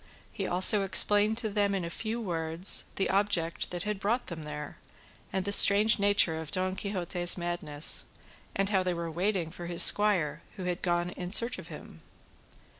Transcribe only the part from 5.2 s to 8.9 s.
and the strange nature of Don Quixote's madness, and how